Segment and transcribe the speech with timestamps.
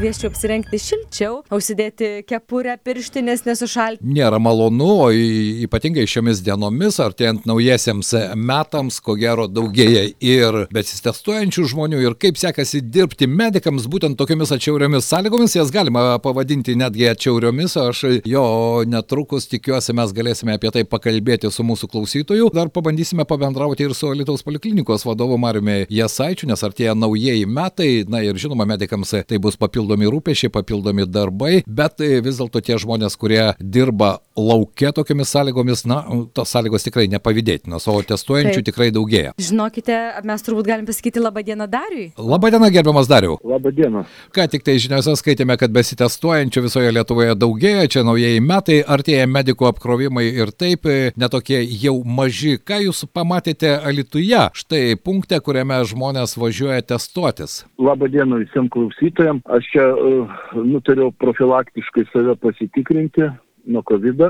[0.00, 4.00] Kvieščiau apsirengti šilčiau, užsidėti kepurę, pirštinės nesušalti.
[4.00, 12.00] Nėra malonu, o ypatingai šiomis dienomis, artėjant naujiesiems metams, ko gero daugėja ir besitestuojančių žmonių
[12.00, 18.02] ir kaip sekasi dirbti medikams būtent tokiamis atšiauriomis sąlygomis, jas galima pavadinti netgi atšiauriomis, aš
[18.24, 18.46] jo
[18.88, 22.48] netrukus tikiuosi mes galėsime apie tai pakalbėti su mūsų klausytoju.
[22.56, 28.24] Dar pabandysime pabendrauti ir su Alitaus poliklinikos vadovu Mariumi Jasaičiu, nes artėja naujieji metai, na
[28.24, 33.16] ir žinoma, medikams tai bus papildomi rūpešiai, papildomi darbai, bet e, vis dėlto tie žmonės,
[33.20, 34.18] kurie dirba
[34.48, 36.00] laukia tokiamis sąlygomis, na,
[36.34, 38.68] tos sąlygos tikrai nepavydėtinos, o testuojančių Taip.
[38.70, 39.34] tikrai daugėja.
[39.40, 42.10] Žinokite, mes turbūt galim pasakyti labą dieną Dariui.
[42.18, 43.38] Labadiena, gerbiamas Dariu.
[43.44, 44.04] Labą dieną.
[44.34, 49.70] Ką tik tai žiniuose skaitėme, kad besitestuojančių visoje Lietuvoje daugėja, čia naujieji metai, artėja medikų
[49.70, 52.56] apkrovimai ir taip e, netokie jau maži.
[52.58, 57.64] Ką jūs pamatėte Alituje, štai punkte, kuriame žmonės važiuoja testuotis?
[57.80, 59.44] Labą dieną visiems klausytojams.
[59.50, 63.28] Aš čia uh, nutariau profilaktiškai save pasitikrinti
[63.64, 64.22] nuo COVID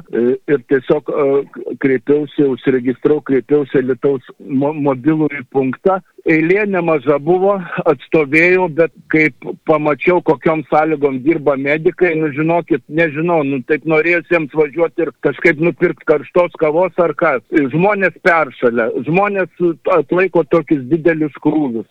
[0.51, 6.01] ir tiesiog uh, kreipiausi, užsiregistrau, kreipiausi į Lietuvos mo mobilųjį punktą.
[6.29, 7.55] Eilė nemaža buvo,
[7.89, 15.07] atstovėjau, bet kaip pamačiau, kokiom sąlygom dirba medikai, nu žinokit, nežinau, nu taip norėjusiems važiuoti
[15.07, 17.41] ir kažkaip nupirkti karštos kavos ar kas.
[17.73, 19.65] Žmonės peršalia, žmonės
[19.97, 21.89] atlaiko tokius didelius krūvius.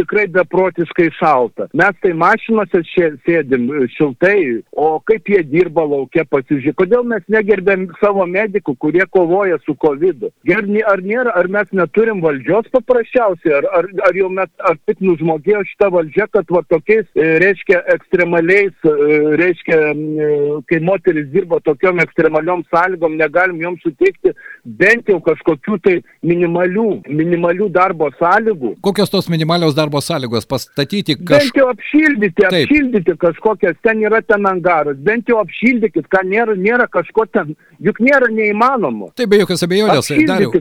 [0.00, 1.68] Tikrai beprotiškai šalta.
[1.76, 2.80] Mes tai mašinose
[3.26, 4.38] sėdim e, šiltai,
[4.72, 6.75] o kaip jie dirba laukia pasižiūrėti.
[6.76, 10.26] Kodėl mes negerbėm savo medikų, kurie kovoja su COVID?
[10.28, 10.82] -u?
[10.86, 15.62] Ar nėra, ar mes neturim valdžios paprasčiausiai, ar, ar, ar jau mes, ar tik nužmogėjo
[15.70, 19.10] šitą valdžią, kad va tokiais, e, reiškia, ekstremaliais, e,
[19.40, 24.34] reiškia, e, kai moteris dirba tokiom ekstremaliom sąlygom, negalim joms suteikti
[24.64, 28.76] bent jau kažkokių tai minimalių, minimalių darbo sąlygų.
[28.84, 31.60] Kokios tos minimalios darbo sąlygos pastatyti Bent kažką?
[31.60, 32.66] jau apšildyti, Taip.
[32.66, 38.00] apšildyti kažkokias, ten yra ten angaras, bent jau apšildykit, ką nėra, nėra kažko ten, juk
[38.02, 39.10] nėra neįmanoma.
[39.16, 40.10] Tai be jokios abejonės,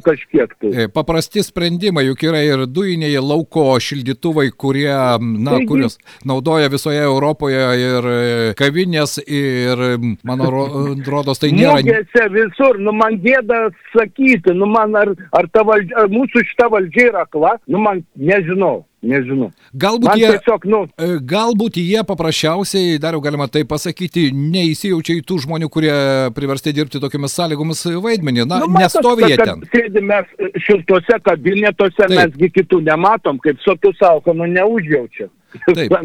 [0.05, 0.71] kažkiek tai.
[0.71, 7.01] E, Paprasti sprendimai, juk yra ir dujiniai lauko šildytuvai, kurie, na, Taigi- kurios naudoja visoje
[7.05, 9.83] Europoje ir e, kavinės, ir
[10.23, 10.69] mano ro-
[11.13, 11.79] rodos tai nėra.
[11.81, 16.69] Mūgėse visur, nu man gėda sakyti, nu man ar, ar, ta valdžia, ar mūsų šita
[16.73, 19.51] valdžia yra akla, nu man nežinau, nežinau.
[19.85, 25.19] Galbūt Man jie, tiesiog, nu, e, galbūt jie paprasčiausiai, dar jau galima tai pasakyti, neįsijaučia
[25.19, 25.95] į tų žmonių, kurie
[26.35, 28.45] priversti dirbti tokiamis sąlygomis vaidmenį.
[28.49, 29.65] Na, nu kad ten.
[29.71, 32.17] Sėdim mes šiltuose kabinetuose, Taip.
[32.19, 35.29] mesgi kitų nematom, kaip sotų sauko, nu neužjaučia.
[35.29, 35.33] Taip.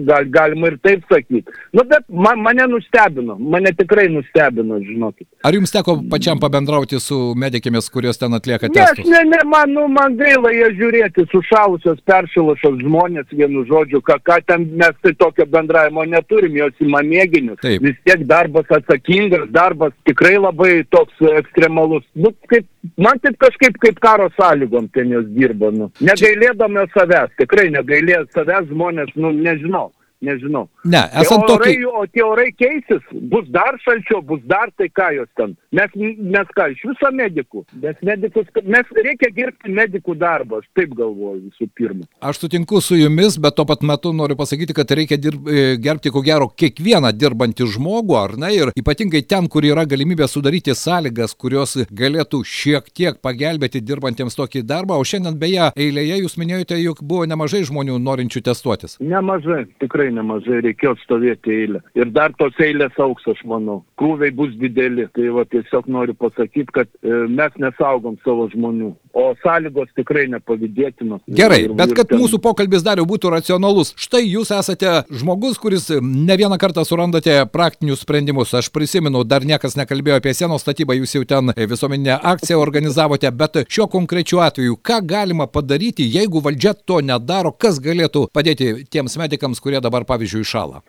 [0.07, 1.45] Gal, galima ir taip sakyti.
[1.77, 5.27] Nu, bet man, mane nustebino, mane tikrai nustebino, žinokit.
[5.47, 9.09] Ar jums teko pačiam pabendrauti su medikėmis, kurios ten atlieka Ne, testus?
[9.11, 14.41] ne, ne, man, nu, man gaila jie žiūrėti, sušalusios, peršilusios žmonės, vienu žodžiu, ką, ką
[14.47, 17.61] ten mes tai tokio bendravimo neturim, jos ima mėginius.
[17.63, 17.83] Taip.
[17.85, 22.05] Vis tiek darbas atsakingas, darbas tikrai labai toks ekstremalus.
[22.15, 25.71] Nu, kaip, man taip kažkaip kaip karo sąlygom ten jos dirba.
[25.75, 25.91] Nu.
[26.01, 29.91] Negailėdami savęs, tikrai negailėjo savęs žmonės, nu, nežinau.
[30.21, 30.67] Nežinau.
[30.85, 31.79] Ne, esant tokį.
[31.97, 33.01] O tie orai keisis,
[33.33, 35.55] bus dar šalčiau, bus dar tai ką jos ten.
[35.73, 37.63] Mes, mes ką, iš viso medikų.
[37.81, 42.05] Mes, medikus, mes reikia gerbti medikų darbą, aš taip galvoju visų pirma.
[42.21, 46.13] Aš sutinku su jumis, bet tuo pat metu noriu pasakyti, kad reikia dirb, e, gerbti
[46.13, 51.33] ko gero kiekvieną dirbantį žmogų, ar ne, ir ypatingai ten, kur yra galimybė sudaryti sąlygas,
[51.33, 55.01] kurios galėtų šiek tiek pagelbėti dirbantiems tokį darbą.
[55.01, 58.99] O šiandien beje, eilėje jūs minėjote, jog buvo nemažai žmonių norinčių testuotis.
[59.01, 61.83] Nemažai, tikrai nemažai, reikėjo stovėti eilę.
[61.99, 63.81] Ir dar tos eilės auks, aš manau.
[64.01, 65.09] Krūviai bus dideli.
[65.17, 68.93] Tai va tiesiog noriu pasakyti, kad e, mes nesaugom savo žmonių.
[69.13, 71.21] O sąlygos tikrai nepavydėtinos.
[71.27, 75.05] Gerai, Ir- bet ir kad ten- mūsų pokalbis dar jau būtų racionalus, štai jūs esate
[75.11, 78.55] žmogus, kuris ne vieną kartą surandate praktinius sprendimus.
[78.55, 83.53] Aš prisimenu, dar niekas nekalbėjo apie sienos statybą, jūs jau ten visuomeninę akciją organizavote, bet
[83.69, 89.59] šiuo konkrečiu atveju, ką galima padaryti, jeigu valdžia to nedaro, kas galėtų padėti tiems medikams,
[89.61, 90.83] kurie dabar, pavyzdžiui, šala?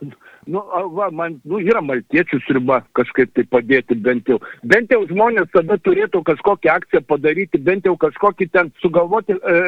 [0.47, 0.63] Nu,
[0.97, 4.39] va, man, nu, yra maltiečių sriuba kažkaip tai padėti bent jau.
[4.65, 9.59] Bent jau žmonės tada turėtų kažkokią akciją padaryti, bent jau kažkokį ten sugalvoti, e,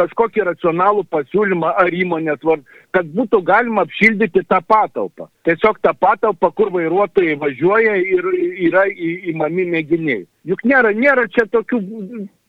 [0.00, 2.58] kažkokį racionalų pasiūlymą ar įmonės, var,
[2.90, 5.30] kad būtų galima apšildyti tą patalpą.
[5.46, 8.26] Tiesiog tą patalpą, kur vairuotojai važiuoja ir
[8.66, 10.26] yra į- įmami mėginiai.
[10.44, 11.80] Juk nėra, nėra čia tokių,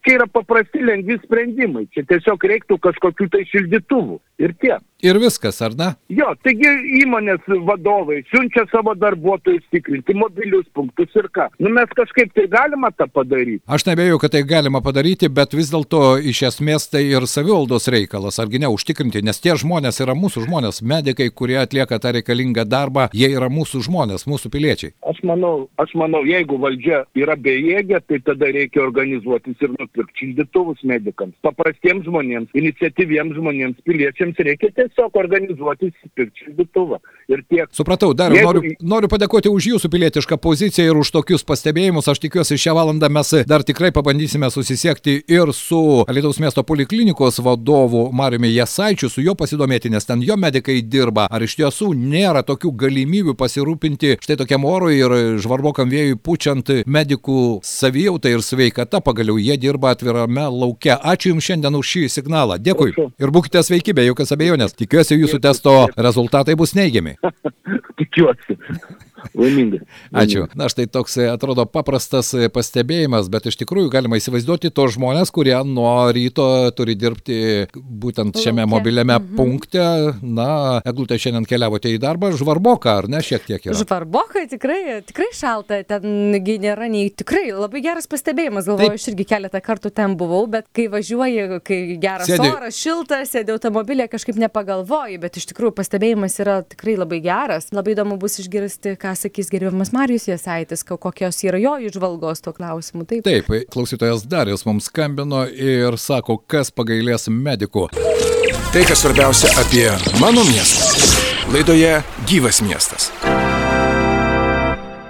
[0.02, 1.86] čia yra paprasti lengvi sprendimai.
[1.94, 4.20] Čia tiesiog reiktų kažkokių tai šildytuvų.
[4.40, 4.82] Ir tiek.
[5.02, 5.90] Ir viskas, ar ne?
[6.14, 6.70] Jo, taigi
[7.02, 11.48] įmonės vadovai siunčia savo darbuotojus tikrinti mobilius punktus ir ką.
[11.60, 13.64] Nu mes kažkaip tai galima tą padaryti.
[13.68, 18.40] Aš nebėjau, kad tai galima padaryti, bet vis dėlto iš esmės tai ir savivaldos reikalas,
[18.42, 23.10] argi ne užtikrinti, nes tie žmonės yra mūsų žmonės, medikai, kurie atlieka tą reikalingą darbą,
[23.18, 24.96] jie yra mūsų žmonės, mūsų piliečiai.
[25.10, 30.84] Aš manau, aš manau, jeigu valdžia yra bejėgė, tai tada reikia organizuotis ir nupirkti šildytuvus
[30.88, 31.36] medikams.
[31.46, 37.00] Paprastiems žmonėms, iniciatyviems žmonėms, piliečiams reikia tiesiog organizuotis, pirkti šildytuvą.
[37.32, 37.68] Ir tiek.
[37.72, 42.08] Supratau, dar Jeigu- noriu, noriu padėkoti už jūsų pilietišką poziciją ir už tokius pastebėjimus.
[42.12, 48.12] Aš tikiuosi, šią valandą mes dar tikrai pabandysime susisiekti ir su Lietuvos miesto poliklinikos vadovu
[48.12, 51.28] Mariumi Jasaičiu, su juo pasidomėti, nes ten jo medikai dirba.
[51.32, 57.62] Ar iš tiesų nėra tokių galimybių pasirūpinti štai tokiam orui ir žvarbokam vėjui pučiant medikų
[57.64, 60.92] savijautą ir sveikata, pagaliau jie dirba atvirame lauke.
[61.00, 62.58] Ačiū Jums šiandien už šį signalą.
[62.60, 62.92] Dėkui.
[62.92, 63.12] Prašau.
[63.22, 64.74] Ir būkite sveiki, be jokios abejonės.
[64.82, 67.18] Tikiuosi, jūsų testo rezultatai bus neigiami.
[68.02, 68.58] Tikiuosi.
[69.38, 69.82] Laimingai.
[70.12, 70.46] Ačiū.
[70.58, 75.32] Na štai toks e, atrodo paprastas e, pastebėjimas, bet iš tikrųjų galima įsivaizduoti tos žmonės,
[75.34, 76.48] kurie nuo ryto
[76.78, 79.84] turi dirbti būtent šiame mobiliame punkte.
[80.22, 83.78] Na, Eglutė šiandien keliavote į darbą, žvarboka, ar ne, šiek tiek yra?
[83.82, 89.00] Žvarbokai tikrai, tikrai šalta, tengi nėra nei tikrai labai geras pastebėjimas, galvoju, Taip.
[89.02, 92.50] aš irgi keletą kartų ten buvau, bet kai važiuoji, kai geras Sėdi.
[92.52, 97.70] oras, šiltas, sėdė automobilė, kažkaip nepagalvoji, bet iš tikrųjų pastebėjimas yra tikrai labai geras.
[97.76, 102.54] Labai įdomu bus išgirsti, ką sakys gerbiamas Marijus Jasaitis, ko- kokios yra jo išvalgos tuo
[102.54, 103.06] klausimu.
[103.06, 103.24] Taip.
[103.24, 107.88] Taip, klausytojas Darius mums skambino ir sako, kas pagailės medikų.
[108.72, 109.90] Tai, kas svarbiausia apie
[110.22, 110.88] mano miestą.
[111.52, 111.98] Laidoje
[112.30, 113.10] Gyvas miestas.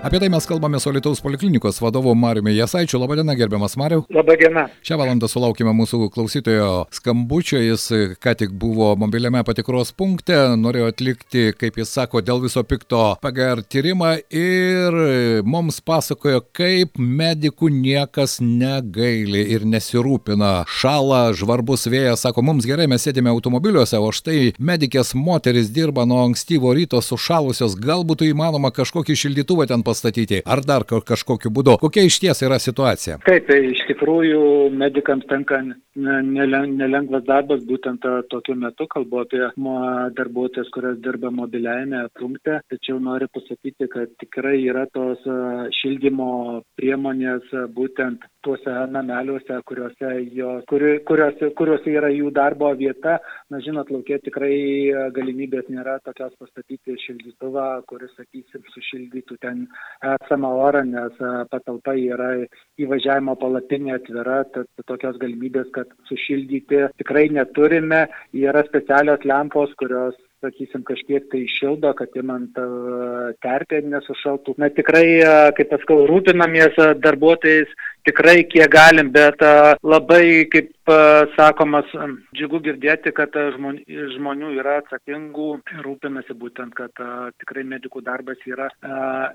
[0.04, 3.00] Apie tai mes kalbame su Lietuvos poliklinikos vadovu Mariumi Jasaičiu.
[3.00, 4.02] Labadiena, gerbiamas Mariu.
[4.10, 4.64] Labadiena.
[4.82, 10.88] Šią valandą sulaukime mūsų klausytojo skambučio, jis e, ką tik buvo mobiliame patikros punkte, norėjo
[10.90, 15.12] atlikti, kaip jis sako, dėl viso pikto PGR tyrimą ir e,
[15.46, 20.64] mums pasakojo, kaip medikų niekas negaili ir nesirūpina.
[20.82, 26.24] Šala, žvarbus vėjas, sako, mums gerai, mes sėdime automobiliuose, o štai medikės moteris dirba nuo
[26.26, 31.78] ankstyvo ryto sušalusios, gal būtų įmanoma kažkokį šildytuvą ten pastatyti, ar dar ka- kažkokiu būdu.
[31.84, 33.20] Kokia iš ties yra situacija?
[33.28, 34.42] Taip, tai iš tikrųjų
[34.84, 39.44] medikams tenka ne- nelen- nelengvas darbas būtent tokiu metu, kalbu apie
[40.18, 45.20] darbuotojas, kurios dirba mobiliajame punkte, tačiau noriu pasakyti, kad tikrai yra tos
[45.82, 53.20] šildymo priemonės būtent tuose nameliuose, kuriuose, jos, kuri, kuriuose, kuriuose yra jų darbo vieta.
[53.52, 54.54] Na, žinot, laukia tikrai
[55.16, 59.68] galimybės nėra tokios pastatyti šildytuvą, kuris, sakysim, sušildytų ten
[60.02, 62.32] esamą orą, nes a, patalpa yra
[62.82, 68.08] įvažiavimo palapinė atvira, tad tokios galimybės, kad sušildyti tikrai neturime.
[68.34, 72.66] Yra specialios lempos, kurios sakysim, kažkiek tai šildo, kad imant a,
[73.46, 74.58] terpę nesušaltų.
[74.62, 77.70] Na tikrai, a, kaip paskau, rūpinamės darbuotojais,
[78.08, 79.42] tikrai kiek galim, bet
[79.84, 80.72] labai, kaip
[81.38, 81.88] sakomas,
[82.36, 85.48] džiugu girdėti, kad žmonių yra atsakingų,
[85.86, 86.92] rūpinasi būtent, kad
[87.40, 88.68] tikrai medikų darbas yra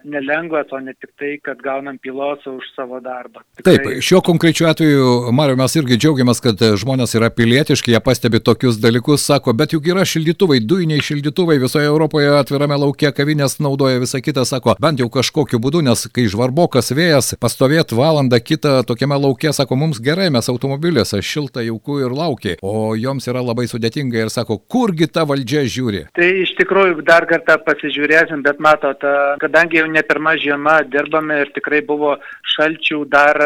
[0.05, 3.45] nelengvas, o ne tik tai, kad gaunam pilos už savo darbą.
[3.65, 8.81] Taip, šiuo konkrečiu atveju, Mario, mes irgi džiaugiamės, kad žmonės yra pilietiški, jie pastebi tokius
[8.83, 14.21] dalykus, sako, bet juk yra šildytuvai, dujiniai šildytuvai visoje Europoje atvirame laukia, kavinės naudoja visą
[14.21, 19.53] kitą, sako, bent jau kažkokiu būdu, nes kai žvarbokas vėjas, pastovėt valandą kitą tokiame laukia,
[19.57, 24.33] sako, mums gerai, mes automobiliuose, šilta, jauku ir laukia, o joms yra labai sudėtinga ir
[24.33, 26.05] sako, kurgi ta valdžia žiūri.
[26.17, 29.03] Tai iš tikrųjų dar kartą pasižiūrėsim, bet matot,
[29.43, 32.17] kadangi jau ne pirma žiema dirbame ir tikrai buvo
[32.57, 33.41] šalčių dar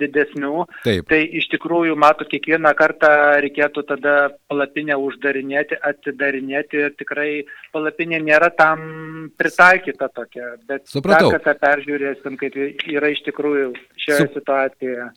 [0.00, 1.08] didesnių, Taip.
[1.10, 3.10] tai iš tikrųjų, matot, kiekvieną kartą
[3.44, 4.16] reikėtų tada
[4.50, 7.30] palapinę uždarinėti, atidarinėti ir tikrai
[7.74, 10.54] palapinė nėra tam pritaikyta tokia.
[10.68, 11.30] Bet Supratau.
[11.30, 12.56] dar kartą peržiūrėsim, kaip
[12.90, 14.49] yra iš tikrųjų šioje Sup- situacijoje.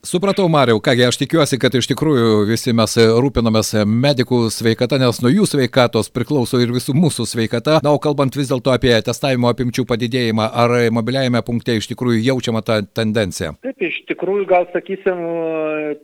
[0.06, 5.00] Supratau, Mariau, kągi aš tikiuosi, kad iš tikrųjų visi mes e, rūpinamės e, medikų sveikata,
[5.02, 7.80] nes nuo jų sveikatos priklauso ir visų mūsų sveikata.
[7.86, 12.64] Na, o kalbant vis dėlto apie testavimo apimčių padidėjimą, ar mobiliajame punkte iš tikrųjų jaučiama
[12.66, 13.54] ta tendencija?
[13.66, 15.24] Taip, iš tikrųjų, gal sakysim,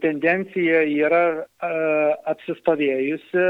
[0.03, 1.74] tendencija yra a,
[2.33, 3.50] apsistovėjusi,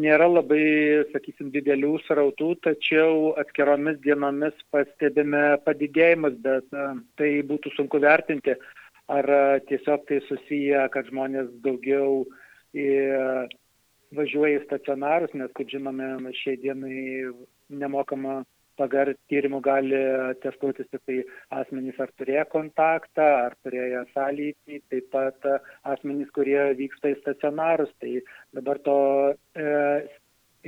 [0.00, 0.64] nėra labai,
[1.12, 6.68] sakysim, didelių srautų, tačiau atskiromis dienomis pastebime padidėjimus, bet
[7.20, 8.56] tai būtų sunku vertinti,
[9.12, 12.24] ar a, tiesiog tai susiję, kad žmonės daugiau
[12.76, 12.88] į,
[14.16, 17.32] važiuoja į stacionarus, nes, kaip žinome, šiai dienai
[17.70, 18.42] nemokama
[18.76, 19.98] pagar tyrimų gali
[20.42, 21.16] testuotis tik tai
[21.60, 25.56] asmenys, ar turėjo kontaktą, ar turėjo sąlytį, taip pat e,
[25.94, 27.92] asmenys, kurie vyksta į stacionarus.
[28.02, 28.12] Tai
[28.58, 28.98] dabar to
[29.56, 29.66] e,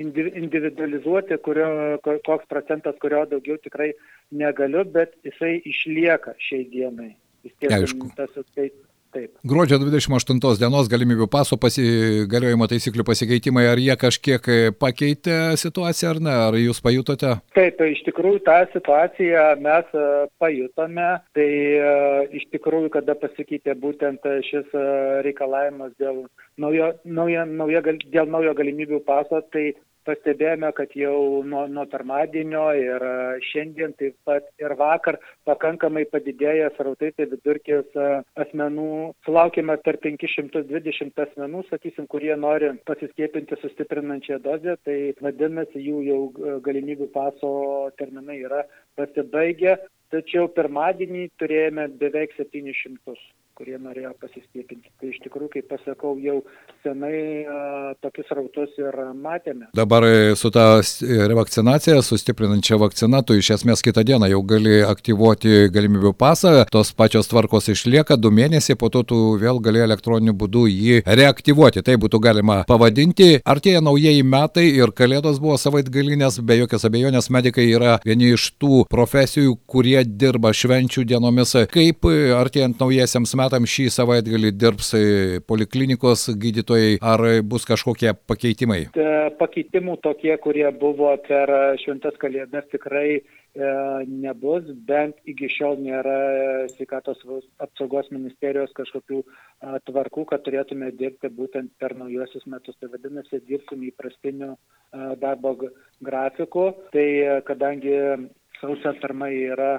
[0.01, 1.69] indivi- individualizuoti, kurio,
[2.05, 3.93] ko- koks procentas, kurio daugiau tikrai
[4.33, 7.13] negaliu, bet jisai išlieka šiai dienai.
[7.49, 8.11] Vis tiek Aišku.
[8.17, 8.69] tas, tai,
[9.15, 9.33] taip.
[9.49, 16.21] Gruodžio 28 dienos galimybių paso pasigaliojimo taisyklių pasikeitimai, ar jie kažkiek e, pakeitė situaciją ar
[16.27, 17.39] ne, ar jūs pajutote?
[17.57, 20.07] Taip, iš tikrųjų tą situaciją mes e,
[20.43, 21.97] pajutome, tai e,
[22.41, 24.77] iš tikrųjų, kada pasikeitė būtent šis
[25.25, 26.27] reikalavimas dėl
[26.61, 29.71] naujo, naujo, naujo, dėl naujo galimybių paso, tai
[30.09, 33.15] pastebėjome, kad jau nuo, nuo pirmadienio ir e,
[33.51, 38.09] šiandien taip pat ir vakar pakankamai padidėjęs rautai, tai vidurkis e,
[38.45, 38.89] asmenų,
[39.29, 46.57] sulaukime tarp 520 asmenų, sakysim, kurie nori pasiskiepinti sustiprinančią dozę, tai vadinasi, jų jau e,
[46.65, 47.53] galimybių paso
[48.01, 48.65] terminai yra
[48.99, 49.77] pasibaigę,
[50.15, 53.19] tačiau pirmadienį turėjome beveik 700
[53.59, 54.93] kurie norėjo pasiskiepinti.
[55.01, 56.39] Tai iš tikrųjų, kaip pasakau, jau
[56.85, 57.45] senai
[58.03, 59.67] tokius rautus ir matėme.
[59.77, 64.79] Dabar e, su ta s- revakcinacija, sustiprinančia vakcina, tu iš esmės kitą dieną jau gali
[64.87, 70.37] aktyvuoti galimybių pasą, tos pačios tvarkos išlieka du mėnesiai, po to tu vėl gali elektroniniu
[70.39, 71.83] būdu jį reaktyvuoti.
[71.83, 73.41] Tai būtų galima pavadinti.
[73.49, 78.85] Artėja naujieji metai ir kalėdos buvo savaitgalinės, be jokios abejonės medikai yra vieni iš tų
[78.91, 81.57] profesijų, kurie dirba švenčių dienomis.
[81.73, 85.03] Kaip e, artėjant naujiesiams metams šį savaitgalį dirbs e,
[85.49, 88.87] poliklinikos gydytojai, ar bus kažkokie pakeitimai?
[88.93, 91.51] E, Pakeitimų tokie, kurie buvo per
[91.83, 93.23] šventas kalėdas, tikrai e,
[94.09, 96.17] nebus, bent iki šiol nėra
[96.73, 97.23] sveikatos
[97.63, 99.23] apsaugos ministerijos kažkokių
[99.87, 102.77] tvarkų, kad turėtume dirbti būtent per naujosius metus.
[102.81, 104.57] Tai vadinasi, dirbsim įprastiniu
[105.21, 105.57] darbo
[106.01, 106.73] grafiku.
[106.93, 107.95] Tai e, kadangi
[108.61, 109.71] sausio pirma yra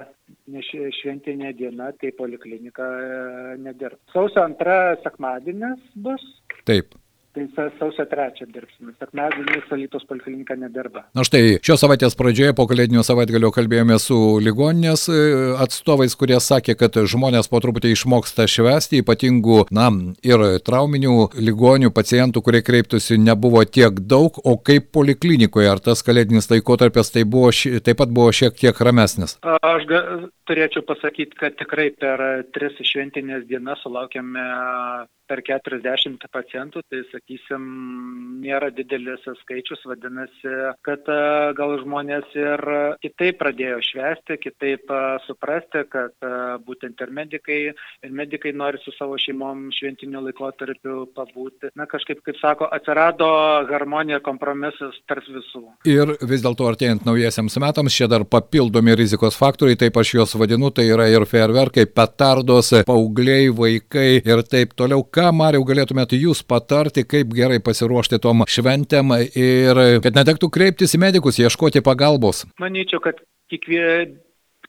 [1.00, 3.20] šventinė diena, tai poliklinika e,
[3.64, 4.02] nedirbs.
[4.14, 6.24] Sausio antra sekmadienis bus.
[6.68, 6.99] Taip.
[7.30, 8.90] Tai sa- sausio trečią dirbsime.
[8.98, 11.04] Sekmadienį Salytos poliklinika nedirba.
[11.14, 15.18] Na štai, šios savaitės pradžioje po kalėdinio savaitgalio kalbėjome su ligoninės e,
[15.62, 19.86] atstovais, kurie sakė, kad žmonės po truputį išmoksta švesti, ypatingų, na,
[20.26, 26.50] ir trauminių ligonių pacientų, kurie kreiptųsi, nebuvo tiek daug, o kaip poliklinikoje, ar tas kalėdinis
[26.50, 29.38] laikotarpis tai buvo, taip pat buvo šiek tiek ramesnis.
[29.46, 30.02] Aš ga,
[30.50, 34.42] turėčiau pasakyti, kad tikrai per tris šventinės dienas sulaukėme
[35.30, 37.66] per 40 pacientų, tai sakysim,
[38.42, 40.54] nėra didelis skaičius, vadinasi,
[40.86, 42.64] kad a, gal žmonės ir
[43.04, 47.60] kitaip pradėjo švesti, kitaip a, suprasti, kad a, būtent ir medikai,
[48.06, 51.70] ir medikai nori su savo šeimom šventiniu laikotarpiu pabūti.
[51.78, 53.30] Na kažkaip, kaip sako, atsirado
[53.70, 55.62] harmonija, kompromisas tarp visų.
[55.88, 60.72] Ir vis dėlto artėjant naujiesiams metams, čia dar papildomi rizikos faktoriai, taip aš juos vadinu,
[60.74, 65.04] tai yra ir fejerverkai, petardos, paaugliai, vaikai ir taip toliau.
[65.20, 71.00] Ką, Mariau, galėtumėte jūs patarti, kaip gerai pasiruošti tom šventėm ir kad netektų kreiptis į
[71.02, 72.46] medikus, ieškoti pagalbos?
[72.62, 73.20] Manyčiau, kad
[73.52, 73.82] kiekvie,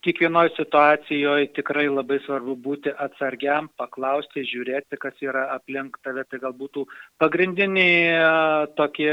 [0.04, 6.24] kiekvienoje situacijoje tikrai labai svarbu būti atsargiam, paklausti, žiūrėti, kas yra aplink tave.
[6.32, 6.86] Tai gal būtų
[7.22, 8.32] pagrindiniai a,
[8.78, 9.12] tokie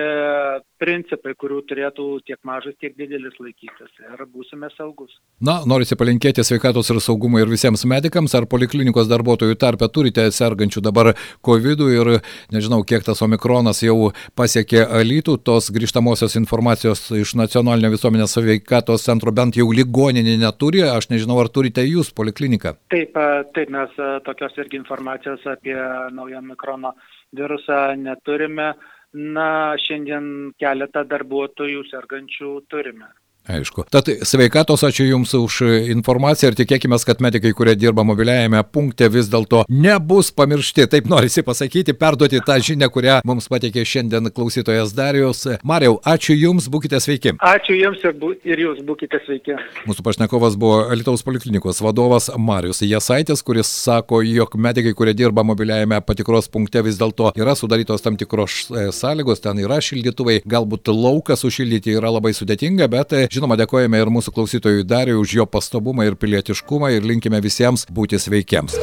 [0.80, 3.92] principai, kurių turėtų tiek mažas, tiek didelis laikytis.
[4.00, 5.12] Ir būsime saugus.
[5.45, 10.85] Na, norisi palinkėti sveikatos ir saugumo ir visiems medikams, ar poliklinikos darbuotojų tarpe turite sergančių
[10.85, 11.12] dabar
[11.45, 12.12] COVID ir
[12.54, 19.35] nežinau, kiek tas omikronas jau pasiekė alytų, tos grįžtamosios informacijos iš nacionalinio visuomenės sveikatos centro
[19.35, 22.75] bent jau ligoninė neturi, aš nežinau, ar turite jūs polikliniką.
[22.92, 23.16] Taip,
[23.56, 23.94] taip mes
[24.26, 25.76] tokios irgi informacijos apie
[26.14, 26.94] naują mikrono
[27.37, 28.73] virusą neturime.
[29.18, 33.08] Na, šiandien keletą darbuotojų sergančių turime.
[33.49, 33.87] Aišku.
[33.88, 35.62] Tad sveikatos, ačiū Jums už
[35.95, 40.85] informaciją ir tikėkime, kad medikai, kurie dirba mobiliajame punkte, vis dėlto nebus pamiršti.
[40.93, 45.47] Taip norisi pasakyti, perduoti tą žinią, kurią mums pateikė šiandien klausytojas Darijos.
[45.64, 47.38] Mariau, ačiū Jums, būkite sveiki.
[47.40, 49.57] Ačiū Jums ir, bu, ir Jūs būkite sveiki.
[49.88, 56.02] Mūsų pašnekovas buvo Alitaus poliklinikos vadovas Marius Jasaitis, kuris sako, jog medikai, kurie dirba mobiliajame
[56.05, 61.38] patikros punkte, vis dėlto yra sudarytos tam tikros e, sąlygos, ten yra šildytuvai, galbūt lauką
[61.38, 66.09] sušildyti yra labai sudėtinga, bet e, žinoma, dėkojame ir mūsų klausytojui Dariui už jo pastabumą
[66.09, 68.76] ir pilietiškumą ir linkime visiems būti sveikiems.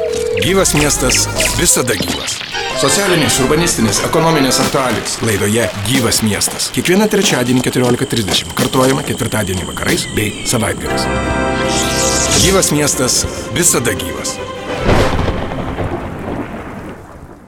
[0.43, 1.25] Gyvas miestas
[1.59, 2.39] visada gyvas.
[2.75, 5.15] Socialinės, urbanistinės, ekonominės aktualijos.
[5.23, 6.67] Laidoje Gyvas miestas.
[6.75, 8.51] Kiekvieną trečiadienį 14.30.
[8.57, 11.07] Kartuojama ketvirtadienį vakarais bei savaitgaliais.
[12.43, 13.23] Gyvas miestas
[13.55, 14.35] visada gyvas.